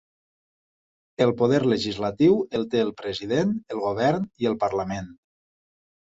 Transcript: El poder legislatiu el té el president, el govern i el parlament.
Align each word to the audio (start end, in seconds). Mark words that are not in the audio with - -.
El 1.25 1.33
poder 1.41 1.59
legislatiu 1.73 2.39
el 2.59 2.65
té 2.71 2.81
el 2.85 2.89
president, 3.01 3.51
el 3.75 3.83
govern 3.83 4.25
i 4.45 4.49
el 4.53 4.57
parlament. 4.65 5.13